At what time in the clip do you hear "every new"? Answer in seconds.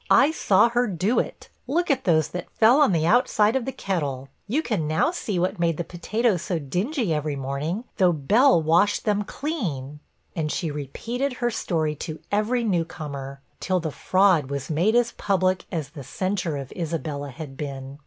12.31-12.83